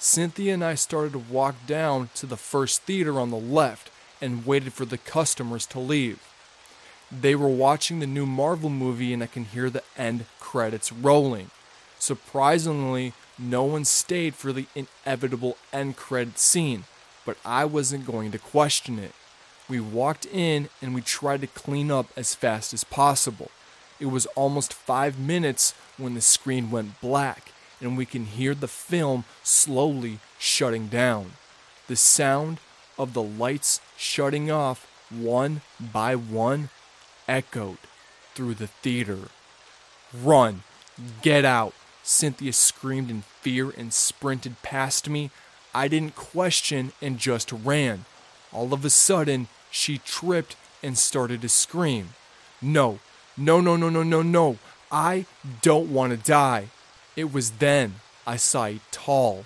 Cynthia 0.00 0.54
and 0.54 0.64
I 0.64 0.74
started 0.74 1.12
to 1.12 1.20
walk 1.20 1.54
down 1.64 2.10
to 2.16 2.26
the 2.26 2.36
first 2.36 2.82
theater 2.82 3.20
on 3.20 3.30
the 3.30 3.36
left 3.36 3.92
and 4.20 4.44
waited 4.44 4.72
for 4.72 4.84
the 4.84 4.98
customers 4.98 5.64
to 5.66 5.78
leave. 5.78 6.27
They 7.10 7.34
were 7.34 7.48
watching 7.48 8.00
the 8.00 8.06
new 8.06 8.26
Marvel 8.26 8.68
movie 8.68 9.12
and 9.12 9.22
I 9.22 9.26
can 9.26 9.46
hear 9.46 9.70
the 9.70 9.82
end 9.96 10.26
credits 10.40 10.92
rolling. 10.92 11.50
Surprisingly, 11.98 13.14
no 13.38 13.64
one 13.64 13.84
stayed 13.84 14.34
for 14.34 14.52
the 14.52 14.66
inevitable 14.74 15.56
end 15.72 15.96
credit 15.96 16.38
scene, 16.38 16.84
but 17.24 17.38
I 17.44 17.64
wasn't 17.64 18.06
going 18.06 18.30
to 18.32 18.38
question 18.38 18.98
it. 18.98 19.12
We 19.68 19.80
walked 19.80 20.26
in 20.26 20.68
and 20.82 20.94
we 20.94 21.00
tried 21.00 21.40
to 21.40 21.46
clean 21.46 21.90
up 21.90 22.06
as 22.16 22.34
fast 22.34 22.74
as 22.74 22.84
possible. 22.84 23.50
It 24.00 24.06
was 24.06 24.26
almost 24.26 24.72
five 24.74 25.18
minutes 25.18 25.74
when 25.96 26.14
the 26.14 26.20
screen 26.20 26.70
went 26.70 27.00
black 27.00 27.52
and 27.80 27.96
we 27.96 28.06
can 28.06 28.26
hear 28.26 28.54
the 28.54 28.68
film 28.68 29.24
slowly 29.42 30.18
shutting 30.38 30.88
down. 30.88 31.32
The 31.86 31.96
sound 31.96 32.58
of 32.98 33.14
the 33.14 33.22
lights 33.22 33.80
shutting 33.96 34.50
off 34.50 34.86
one 35.10 35.62
by 35.80 36.14
one 36.14 36.68
echoed 37.28 37.78
through 38.34 38.54
the 38.54 38.66
theater. 38.66 39.28
Run! 40.12 40.62
Get 41.22 41.44
out! 41.44 41.74
Cynthia 42.02 42.52
screamed 42.52 43.10
in 43.10 43.22
fear 43.42 43.70
and 43.70 43.92
sprinted 43.92 44.62
past 44.62 45.08
me. 45.08 45.30
I 45.74 45.88
didn't 45.88 46.16
question 46.16 46.92
and 47.02 47.18
just 47.18 47.52
ran. 47.52 48.06
All 48.52 48.72
of 48.72 48.84
a 48.84 48.90
sudden, 48.90 49.48
she 49.70 49.98
tripped 49.98 50.56
and 50.82 50.96
started 50.96 51.42
to 51.42 51.48
scream. 51.48 52.10
No, 52.62 52.98
no, 53.36 53.60
no, 53.60 53.76
no, 53.76 53.90
no, 53.90 54.02
no, 54.02 54.22
no. 54.22 54.58
I 54.90 55.26
don't 55.60 55.92
want 55.92 56.12
to 56.12 56.16
die. 56.16 56.68
It 57.14 57.32
was 57.32 57.52
then 57.52 57.96
I 58.26 58.36
saw 58.36 58.66
a 58.66 58.80
tall, 58.90 59.44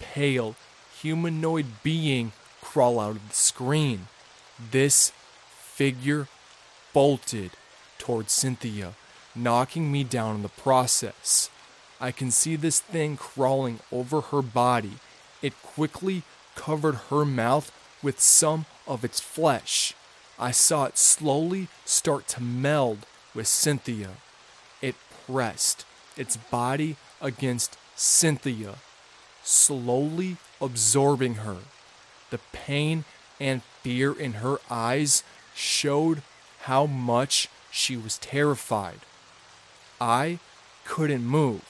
pale, 0.00 0.56
humanoid 1.00 1.66
being 1.82 2.32
crawl 2.60 2.98
out 2.98 3.16
of 3.16 3.28
the 3.28 3.34
screen. 3.34 4.08
This 4.70 5.12
figure 5.50 6.28
bolted 6.92 7.52
towards 7.98 8.32
Cynthia, 8.32 8.94
knocking 9.34 9.92
me 9.92 10.04
down 10.04 10.36
in 10.36 10.42
the 10.42 10.48
process. 10.48 11.50
I 12.00 12.12
can 12.12 12.30
see 12.30 12.56
this 12.56 12.80
thing 12.80 13.16
crawling 13.16 13.80
over 13.92 14.20
her 14.20 14.42
body. 14.42 14.94
It 15.42 15.60
quickly 15.62 16.22
covered 16.54 16.96
her 17.10 17.24
mouth 17.24 17.70
with 18.02 18.20
some 18.20 18.66
of 18.86 19.04
its 19.04 19.20
flesh. 19.20 19.94
I 20.38 20.50
saw 20.50 20.86
it 20.86 20.96
slowly 20.96 21.68
start 21.84 22.26
to 22.28 22.42
meld 22.42 23.06
with 23.34 23.46
Cynthia. 23.46 24.10
It 24.80 24.96
pressed 25.26 25.84
its 26.16 26.36
body 26.36 26.96
against 27.20 27.76
Cynthia, 27.94 28.76
slowly 29.42 30.38
absorbing 30.60 31.34
her. 31.36 31.58
The 32.30 32.40
pain 32.52 33.04
and 33.38 33.62
fear 33.82 34.12
in 34.12 34.34
her 34.34 34.58
eyes 34.70 35.22
showed 35.54 36.22
how 36.62 36.86
much 36.86 37.48
she 37.70 37.96
was 37.96 38.18
terrified. 38.18 39.00
I 40.00 40.38
couldn't 40.84 41.24
move. 41.24 41.62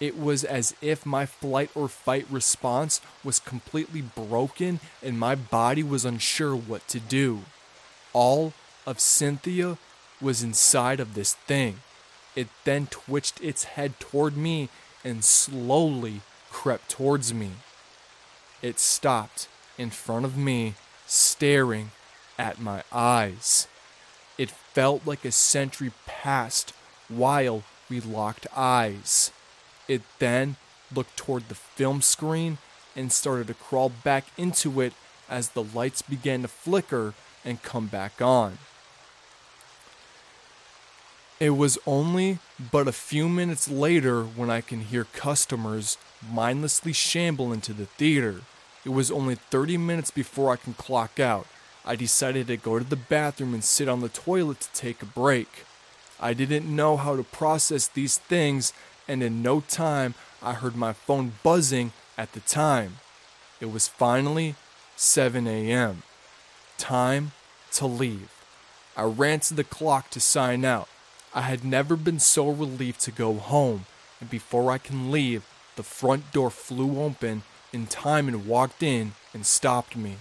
It 0.00 0.18
was 0.18 0.44
as 0.44 0.74
if 0.80 1.04
my 1.04 1.26
flight 1.26 1.70
or 1.74 1.88
fight 1.88 2.26
response 2.30 3.00
was 3.24 3.40
completely 3.40 4.02
broken 4.02 4.80
and 5.02 5.18
my 5.18 5.34
body 5.34 5.82
was 5.82 6.04
unsure 6.04 6.54
what 6.54 6.86
to 6.88 7.00
do. 7.00 7.40
All 8.12 8.52
of 8.86 9.00
Cynthia 9.00 9.76
was 10.20 10.42
inside 10.42 11.00
of 11.00 11.14
this 11.14 11.34
thing. 11.34 11.80
It 12.36 12.48
then 12.64 12.86
twitched 12.86 13.40
its 13.40 13.64
head 13.64 13.98
toward 13.98 14.36
me 14.36 14.68
and 15.04 15.24
slowly 15.24 16.20
crept 16.50 16.88
towards 16.90 17.34
me. 17.34 17.50
It 18.62 18.78
stopped 18.78 19.48
in 19.76 19.90
front 19.90 20.24
of 20.24 20.36
me, 20.36 20.74
staring 21.06 21.90
at 22.38 22.60
my 22.60 22.82
eyes. 22.92 23.66
It 24.38 24.50
felt 24.50 25.04
like 25.04 25.24
a 25.24 25.32
century 25.32 25.90
passed 26.06 26.72
while 27.08 27.64
we 27.90 28.00
locked 28.00 28.46
eyes. 28.56 29.32
It 29.88 30.02
then 30.20 30.56
looked 30.94 31.16
toward 31.16 31.48
the 31.48 31.54
film 31.54 32.00
screen 32.00 32.58
and 32.94 33.12
started 33.12 33.48
to 33.48 33.54
crawl 33.54 33.90
back 33.90 34.26
into 34.36 34.80
it 34.80 34.92
as 35.28 35.50
the 35.50 35.62
lights 35.62 36.02
began 36.02 36.42
to 36.42 36.48
flicker 36.48 37.14
and 37.44 37.62
come 37.62 37.86
back 37.88 38.22
on. 38.22 38.58
It 41.40 41.50
was 41.50 41.78
only 41.86 42.38
but 42.72 42.88
a 42.88 42.92
few 42.92 43.28
minutes 43.28 43.68
later 43.68 44.24
when 44.24 44.50
I 44.50 44.60
can 44.60 44.80
hear 44.80 45.04
customers 45.04 45.96
mindlessly 46.28 46.92
shamble 46.92 47.52
into 47.52 47.72
the 47.72 47.86
theater. 47.86 48.42
It 48.84 48.88
was 48.88 49.10
only 49.10 49.36
30 49.36 49.76
minutes 49.78 50.10
before 50.10 50.52
I 50.52 50.56
can 50.56 50.74
clock 50.74 51.20
out. 51.20 51.46
I 51.84 51.96
decided 51.96 52.46
to 52.48 52.56
go 52.56 52.78
to 52.78 52.84
the 52.84 52.96
bathroom 52.96 53.54
and 53.54 53.64
sit 53.64 53.88
on 53.88 54.00
the 54.00 54.08
toilet 54.08 54.60
to 54.60 54.72
take 54.72 55.02
a 55.02 55.06
break. 55.06 55.64
I 56.20 56.34
didn't 56.34 56.74
know 56.74 56.96
how 56.96 57.16
to 57.16 57.22
process 57.22 57.88
these 57.88 58.18
things, 58.18 58.72
and 59.06 59.22
in 59.22 59.42
no 59.42 59.60
time 59.60 60.14
I 60.42 60.54
heard 60.54 60.76
my 60.76 60.92
phone 60.92 61.34
buzzing 61.42 61.92
at 62.16 62.32
the 62.32 62.40
time. 62.40 62.96
It 63.60 63.72
was 63.72 63.88
finally 63.88 64.54
7 64.96 65.46
a.m. 65.46 66.02
Time 66.76 67.32
to 67.72 67.86
leave. 67.86 68.30
I 68.96 69.02
ran 69.04 69.40
to 69.40 69.54
the 69.54 69.64
clock 69.64 70.10
to 70.10 70.20
sign 70.20 70.64
out. 70.64 70.88
I 71.34 71.42
had 71.42 71.64
never 71.64 71.96
been 71.96 72.18
so 72.18 72.50
relieved 72.50 73.00
to 73.02 73.12
go 73.12 73.34
home, 73.34 73.86
and 74.20 74.28
before 74.28 74.70
I 74.70 74.78
can 74.78 75.10
leave, 75.10 75.44
the 75.76 75.82
front 75.82 76.32
door 76.32 76.50
flew 76.50 77.00
open 77.00 77.42
in 77.72 77.86
time 77.86 78.26
and 78.26 78.46
walked 78.46 78.82
in 78.82 79.12
and 79.32 79.46
stopped 79.46 79.96
me. 79.96 80.16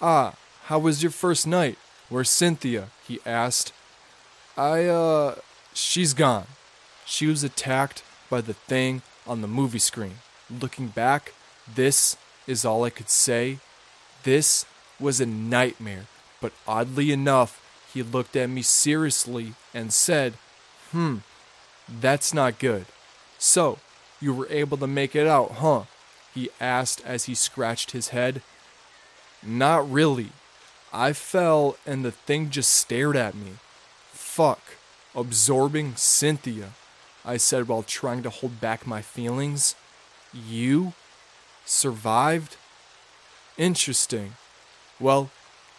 Ah, 0.00 0.34
how 0.64 0.78
was 0.78 1.02
your 1.02 1.12
first 1.12 1.46
night? 1.46 1.78
Where's 2.08 2.30
Cynthia? 2.30 2.88
he 3.06 3.20
asked. 3.24 3.72
I, 4.56 4.84
uh, 4.84 5.36
she's 5.72 6.14
gone. 6.14 6.46
She 7.04 7.26
was 7.26 7.44
attacked 7.44 8.02
by 8.28 8.40
the 8.40 8.54
thing 8.54 9.02
on 9.26 9.40
the 9.40 9.48
movie 9.48 9.78
screen. 9.78 10.16
Looking 10.50 10.88
back, 10.88 11.32
this 11.72 12.16
is 12.46 12.64
all 12.64 12.84
I 12.84 12.90
could 12.90 13.08
say. 13.08 13.58
This 14.22 14.64
was 14.98 15.20
a 15.20 15.26
nightmare, 15.26 16.06
but 16.40 16.52
oddly 16.66 17.12
enough, 17.12 17.62
he 17.92 18.02
looked 18.02 18.36
at 18.36 18.50
me 18.50 18.62
seriously 18.62 19.54
and 19.72 19.92
said, 19.92 20.34
Hmm, 20.90 21.18
that's 21.88 22.34
not 22.34 22.58
good. 22.58 22.86
So, 23.38 23.78
you 24.20 24.34
were 24.34 24.48
able 24.50 24.76
to 24.78 24.86
make 24.86 25.14
it 25.14 25.26
out, 25.26 25.52
huh? 25.52 25.82
He 26.34 26.50
asked 26.60 27.02
as 27.04 27.24
he 27.24 27.34
scratched 27.34 27.92
his 27.92 28.08
head. 28.08 28.42
Not 29.46 29.90
really. 29.90 30.30
I 30.92 31.12
fell 31.12 31.76
and 31.86 32.04
the 32.04 32.10
thing 32.10 32.50
just 32.50 32.70
stared 32.70 33.16
at 33.16 33.34
me. 33.34 33.52
Fuck. 34.12 34.60
Absorbing 35.14 35.94
Cynthia, 35.96 36.70
I 37.24 37.38
said 37.38 37.68
while 37.68 37.82
trying 37.82 38.22
to 38.24 38.30
hold 38.30 38.60
back 38.60 38.86
my 38.86 39.00
feelings. 39.00 39.74
You 40.34 40.92
survived? 41.64 42.56
Interesting. 43.56 44.34
Well, 45.00 45.30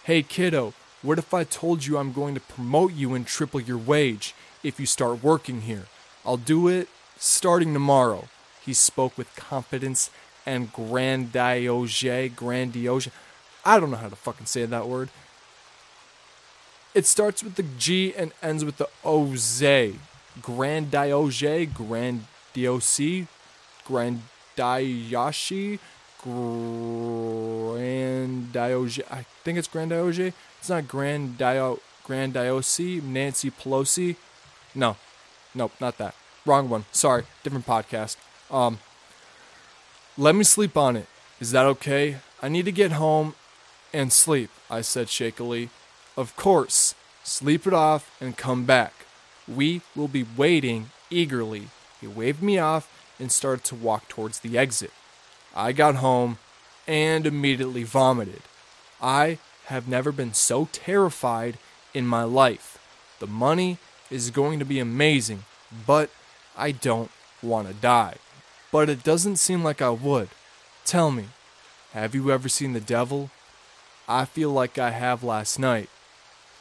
hey 0.05 0.23
kiddo, 0.23 0.73
what 1.03 1.19
if 1.19 1.33
I 1.33 1.43
told 1.43 1.85
you 1.85 1.97
I'm 1.97 2.13
going 2.13 2.33
to 2.33 2.41
promote 2.41 2.93
you 2.93 3.13
and 3.13 3.27
triple 3.27 3.59
your 3.59 3.77
wage 3.77 4.33
if 4.63 4.79
you 4.79 4.85
start 4.85 5.23
working 5.23 5.61
here? 5.61 5.85
I'll 6.25 6.37
do 6.37 6.67
it 6.67 6.89
starting 7.17 7.73
tomorrow. 7.73 8.27
He 8.65 8.73
spoke 8.73 9.17
with 9.17 9.35
confidence 9.35 10.09
and 10.45 10.73
grandiose, 10.73 12.29
grandiose. 12.35 13.09
I 13.67 13.79
don't 13.81 13.91
know 13.91 13.97
how 13.97 14.07
to 14.07 14.15
fucking 14.15 14.45
say 14.45 14.65
that 14.65 14.87
word. 14.87 15.09
It 16.95 17.05
starts 17.05 17.43
with 17.43 17.55
the 17.55 17.63
G 17.63 18.15
and 18.15 18.31
ends 18.41 18.63
with 18.63 18.77
the 18.77 18.87
OZ. 19.03 19.61
Grandiose, 20.41 21.67
grandiose, 21.73 23.27
grandiose, 23.85 25.79
grandiose. 26.23 28.99
I 29.11 29.25
think 29.43 29.57
it's 29.57 29.67
grandiose. 29.67 30.31
It's 30.59 30.69
not 30.69 30.85
grandio, 30.85 31.81
grandiose, 32.05 33.01
Nancy 33.03 33.51
Pelosi. 33.51 34.15
No, 34.73 34.95
nope, 35.53 35.73
not 35.81 35.97
that. 35.97 36.15
Wrong 36.45 36.69
one. 36.69 36.85
Sorry, 36.93 37.23
different 37.43 37.65
podcast. 37.65 38.15
Um, 38.49 38.79
let 40.17 40.35
me 40.35 40.45
sleep 40.45 40.77
on 40.77 40.95
it. 40.95 41.07
Is 41.41 41.51
that 41.51 41.65
okay? 41.65 42.19
I 42.41 42.47
need 42.47 42.63
to 42.63 42.71
get 42.71 42.93
home 42.93 43.35
and 43.93 44.11
sleep, 44.11 44.49
I 44.69 44.81
said 44.81 45.09
shakily. 45.09 45.69
Of 46.15 46.35
course. 46.35 46.95
Sleep 47.23 47.67
it 47.67 47.73
off 47.73 48.15
and 48.21 48.37
come 48.37 48.65
back. 48.65 48.93
We 49.47 49.81
will 49.95 50.07
be 50.07 50.25
waiting 50.37 50.91
eagerly. 51.09 51.67
He 51.99 52.07
waved 52.07 52.41
me 52.41 52.57
off 52.57 52.89
and 53.19 53.31
started 53.31 53.63
to 53.65 53.75
walk 53.75 54.07
towards 54.07 54.39
the 54.39 54.57
exit. 54.57 54.91
I 55.55 55.71
got 55.71 55.95
home 55.95 56.37
and 56.87 57.25
immediately 57.25 57.83
vomited. 57.83 58.41
I 59.01 59.39
have 59.65 59.87
never 59.87 60.11
been 60.11 60.33
so 60.33 60.69
terrified 60.71 61.57
in 61.93 62.07
my 62.07 62.23
life. 62.23 62.77
The 63.19 63.27
money 63.27 63.77
is 64.09 64.29
going 64.29 64.59
to 64.59 64.65
be 64.65 64.79
amazing, 64.79 65.43
but 65.85 66.09
I 66.55 66.71
don't 66.71 67.11
want 67.41 67.67
to 67.67 67.73
die. 67.73 68.15
But 68.71 68.89
it 68.89 69.03
doesn't 69.03 69.37
seem 69.37 69.63
like 69.63 69.81
I 69.81 69.89
would. 69.89 70.29
Tell 70.85 71.11
me, 71.11 71.25
have 71.91 72.15
you 72.15 72.31
ever 72.31 72.47
seen 72.47 72.73
the 72.73 72.79
devil? 72.79 73.29
I 74.07 74.25
feel 74.25 74.51
like 74.51 74.77
I 74.77 74.91
have 74.91 75.23
last 75.23 75.59
night. 75.59 75.89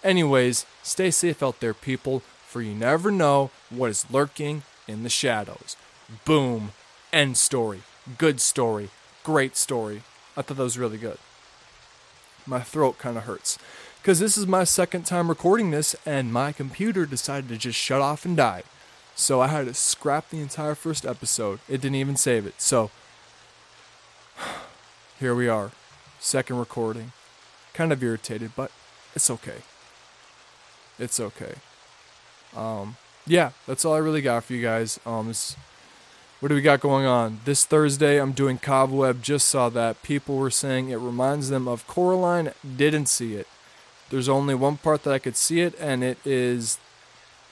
Anyways, 0.02 0.66
stay 0.82 1.10
safe 1.10 1.42
out 1.42 1.60
there, 1.60 1.74
people, 1.74 2.20
for 2.46 2.60
you 2.60 2.74
never 2.74 3.10
know 3.10 3.50
what 3.70 3.90
is 3.90 4.10
lurking 4.10 4.62
in 4.88 5.02
the 5.02 5.08
shadows. 5.08 5.76
Boom. 6.24 6.72
End 7.12 7.36
story. 7.36 7.82
Good 8.18 8.40
story. 8.40 8.90
Great 9.24 9.56
story. 9.56 10.02
I 10.36 10.42
thought 10.42 10.56
that 10.56 10.62
was 10.62 10.78
really 10.78 10.98
good. 10.98 11.18
My 12.46 12.60
throat 12.60 12.98
kind 12.98 13.16
of 13.16 13.24
hurts. 13.24 13.58
Because 14.00 14.20
this 14.20 14.36
is 14.36 14.46
my 14.46 14.62
second 14.62 15.04
time 15.04 15.28
recording 15.28 15.70
this, 15.70 15.96
and 16.06 16.32
my 16.32 16.52
computer 16.52 17.06
decided 17.06 17.48
to 17.48 17.56
just 17.56 17.78
shut 17.78 18.00
off 18.00 18.24
and 18.24 18.36
die. 18.36 18.62
So 19.16 19.40
I 19.40 19.48
had 19.48 19.66
to 19.66 19.74
scrap 19.74 20.30
the 20.30 20.40
entire 20.40 20.74
first 20.74 21.04
episode. 21.04 21.58
It 21.68 21.80
didn't 21.80 21.96
even 21.96 22.16
save 22.16 22.46
it. 22.46 22.60
So 22.60 22.90
here 25.18 25.34
we 25.34 25.48
are. 25.48 25.72
Second 26.20 26.58
recording. 26.58 27.12
Kind 27.76 27.92
of 27.92 28.02
irritated, 28.02 28.52
but 28.56 28.70
it's 29.14 29.28
okay. 29.30 29.60
It's 30.98 31.20
okay. 31.20 31.56
Um, 32.56 32.96
yeah, 33.26 33.50
that's 33.66 33.84
all 33.84 33.92
I 33.92 33.98
really 33.98 34.22
got 34.22 34.44
for 34.44 34.54
you 34.54 34.62
guys. 34.62 34.98
Um, 35.04 35.28
this, 35.28 35.56
what 36.40 36.48
do 36.48 36.54
we 36.54 36.62
got 36.62 36.80
going 36.80 37.04
on? 37.04 37.40
This 37.44 37.66
Thursday, 37.66 38.18
I'm 38.18 38.32
doing 38.32 38.56
Cobweb. 38.56 39.22
Just 39.22 39.48
saw 39.48 39.68
that. 39.68 40.02
People 40.02 40.38
were 40.38 40.50
saying 40.50 40.88
it 40.88 40.96
reminds 40.96 41.50
them 41.50 41.68
of 41.68 41.86
Coraline. 41.86 42.52
Didn't 42.76 43.10
see 43.10 43.34
it. 43.34 43.46
There's 44.08 44.28
only 44.28 44.54
one 44.54 44.78
part 44.78 45.02
that 45.02 45.12
I 45.12 45.18
could 45.18 45.36
see 45.36 45.60
it, 45.60 45.74
and 45.78 46.02
it 46.02 46.16
is. 46.24 46.78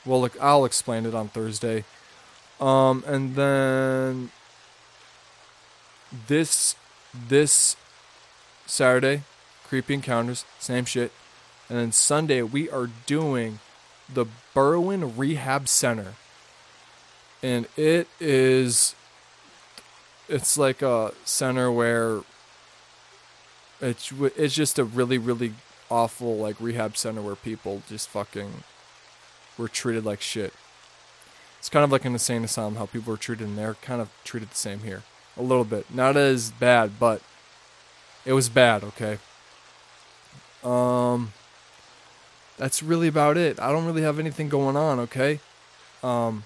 Well, 0.07 0.21
look, 0.21 0.35
I'll 0.41 0.65
explain 0.65 1.05
it 1.05 1.13
on 1.13 1.27
Thursday. 1.27 1.83
Um, 2.59 3.03
and 3.05 3.35
then 3.35 4.31
this 6.27 6.75
this 7.13 7.75
Saturday, 8.65 9.21
Creepy 9.67 9.95
Encounters, 9.95 10.45
same 10.59 10.85
shit. 10.85 11.11
And 11.69 11.79
then 11.79 11.91
Sunday 11.91 12.41
we 12.41 12.69
are 12.69 12.89
doing 13.05 13.59
the 14.11 14.25
Berwyn 14.55 15.13
Rehab 15.17 15.67
Center. 15.67 16.13
And 17.41 17.67
it 17.75 18.07
is 18.19 18.95
it's 20.27 20.57
like 20.57 20.81
a 20.81 21.13
center 21.23 21.71
where 21.71 22.21
it's 23.81 24.11
it's 24.11 24.55
just 24.55 24.79
a 24.79 24.83
really 24.83 25.17
really 25.17 25.53
awful 25.89 26.37
like 26.37 26.55
rehab 26.59 26.97
center 26.97 27.21
where 27.21 27.35
people 27.35 27.83
just 27.87 28.09
fucking 28.09 28.63
were 29.57 29.67
treated 29.67 30.05
like 30.05 30.21
shit. 30.21 30.53
It's 31.59 31.69
kind 31.69 31.83
of 31.83 31.91
like 31.91 32.05
an 32.05 32.13
insane 32.13 32.43
asylum 32.43 32.75
how 32.75 32.85
people 32.85 33.13
are 33.13 33.17
treated, 33.17 33.47
and 33.47 33.57
they're 33.57 33.73
kind 33.75 34.01
of 34.01 34.09
treated 34.23 34.51
the 34.51 34.55
same 34.55 34.79
here. 34.79 35.03
A 35.37 35.41
little 35.41 35.63
bit. 35.63 35.93
Not 35.93 36.15
as 36.15 36.51
bad, 36.51 36.99
but 36.99 37.21
it 38.23 38.33
was 38.33 38.49
bad, 38.49 38.83
okay? 38.83 39.17
Um, 40.65 41.33
that's 42.57 42.81
really 42.81 43.07
about 43.07 43.37
it. 43.37 43.59
I 43.59 43.71
don't 43.71 43.85
really 43.85 44.01
have 44.01 44.19
anything 44.19 44.49
going 44.49 44.75
on, 44.75 44.99
okay? 45.01 45.39
Um, 46.03 46.43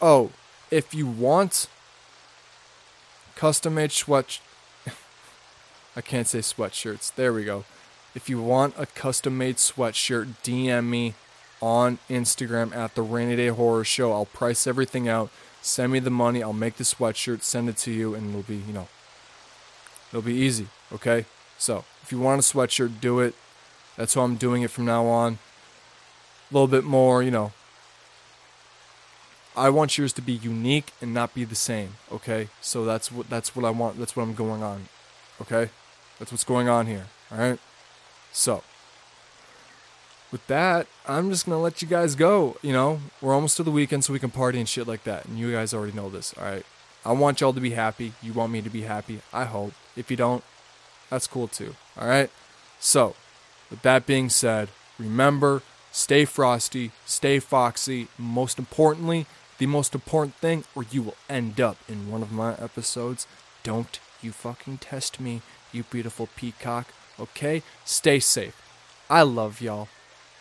oh, 0.00 0.30
if 0.70 0.94
you 0.94 1.06
want 1.06 1.68
custom 3.36 3.74
made 3.74 3.92
sweat, 3.92 4.40
I 5.96 6.00
can't 6.00 6.28
say 6.28 6.38
sweatshirts. 6.38 7.14
There 7.14 7.32
we 7.32 7.44
go. 7.44 7.64
If 8.14 8.28
you 8.28 8.40
want 8.40 8.74
a 8.78 8.86
custom 8.86 9.36
made 9.36 9.56
sweatshirt, 9.56 10.34
DM 10.44 10.86
me 10.86 11.14
on 11.60 11.98
Instagram 12.10 12.74
at 12.74 12.94
the 12.94 13.02
Rainy 13.02 13.36
Day 13.36 13.48
Horror 13.48 13.84
Show. 13.84 14.12
I'll 14.12 14.26
price 14.26 14.66
everything 14.66 15.08
out. 15.08 15.30
Send 15.62 15.92
me 15.92 15.98
the 15.98 16.10
money. 16.10 16.42
I'll 16.42 16.52
make 16.52 16.76
the 16.76 16.84
sweatshirt, 16.84 17.42
send 17.42 17.68
it 17.68 17.78
to 17.78 17.90
you, 17.90 18.14
and 18.14 18.30
it'll 18.30 18.42
be, 18.42 18.56
you 18.56 18.72
know, 18.72 18.88
it'll 20.10 20.22
be 20.22 20.34
easy. 20.34 20.68
Okay? 20.92 21.24
So, 21.58 21.84
if 22.04 22.12
you 22.12 22.20
want 22.20 22.38
a 22.38 22.42
sweatshirt, 22.42 23.00
do 23.00 23.20
it. 23.20 23.34
That's 23.96 24.12
how 24.12 24.22
I'm 24.22 24.36
doing 24.36 24.60
it 24.60 24.70
from 24.70 24.84
now 24.84 25.06
on. 25.06 25.38
A 26.50 26.54
little 26.54 26.68
bit 26.68 26.84
more, 26.84 27.22
you 27.22 27.30
know. 27.30 27.52
I 29.56 29.70
want 29.70 29.96
yours 29.96 30.12
to 30.14 30.22
be 30.22 30.34
unique 30.34 30.92
and 31.00 31.14
not 31.14 31.32
be 31.32 31.44
the 31.44 31.54
same. 31.54 31.94
Okay? 32.12 32.48
So 32.60 32.84
that's 32.84 33.10
what 33.10 33.30
that's 33.30 33.56
what 33.56 33.64
I 33.64 33.70
want. 33.70 33.98
That's 33.98 34.14
what 34.14 34.24
I'm 34.24 34.34
going 34.34 34.62
on. 34.62 34.88
Okay? 35.40 35.70
That's 36.18 36.30
what's 36.30 36.44
going 36.44 36.68
on 36.68 36.86
here. 36.86 37.06
All 37.32 37.38
right? 37.38 37.58
So, 38.32 38.62
with 40.30 40.46
that, 40.48 40.86
I'm 41.08 41.30
just 41.30 41.46
gonna 41.46 41.60
let 41.60 41.80
you 41.80 41.88
guys 41.88 42.14
go. 42.14 42.58
You 42.60 42.74
know, 42.74 43.00
we're 43.22 43.32
almost 43.32 43.56
to 43.56 43.62
the 43.62 43.70
weekend, 43.70 44.04
so 44.04 44.12
we 44.12 44.18
can 44.18 44.30
party 44.30 44.58
and 44.58 44.68
shit 44.68 44.86
like 44.86 45.04
that. 45.04 45.24
And 45.24 45.38
you 45.38 45.52
guys 45.52 45.72
already 45.72 45.96
know 45.96 46.10
this. 46.10 46.34
All 46.36 46.44
right. 46.44 46.66
I 47.02 47.12
want 47.12 47.40
y'all 47.40 47.54
to 47.54 47.60
be 47.60 47.70
happy. 47.70 48.12
You 48.22 48.34
want 48.34 48.52
me 48.52 48.60
to 48.60 48.70
be 48.70 48.82
happy. 48.82 49.20
I 49.32 49.44
hope. 49.44 49.72
If 49.96 50.10
you 50.10 50.16
don't, 50.16 50.44
that's 51.10 51.26
cool 51.26 51.48
too. 51.48 51.74
All 51.98 52.08
right. 52.08 52.30
So, 52.80 53.14
with 53.70 53.82
that 53.82 54.06
being 54.06 54.28
said, 54.28 54.68
remember, 54.98 55.62
stay 55.92 56.24
frosty, 56.24 56.90
stay 57.06 57.38
foxy. 57.38 58.08
Most 58.18 58.58
importantly, 58.58 59.26
the 59.58 59.66
most 59.66 59.94
important 59.94 60.34
thing, 60.36 60.64
or 60.74 60.84
you 60.90 61.02
will 61.02 61.16
end 61.28 61.60
up 61.60 61.76
in 61.88 62.10
one 62.10 62.22
of 62.22 62.32
my 62.32 62.54
episodes. 62.54 63.26
Don't 63.62 64.00
you 64.20 64.32
fucking 64.32 64.78
test 64.78 65.20
me, 65.20 65.42
you 65.72 65.84
beautiful 65.84 66.28
peacock. 66.36 66.88
Okay? 67.18 67.62
Stay 67.84 68.18
safe. 68.18 68.60
I 69.08 69.22
love 69.22 69.60
y'all. 69.60 69.88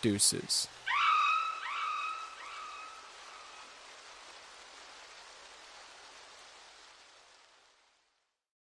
Deuces. 0.02 0.68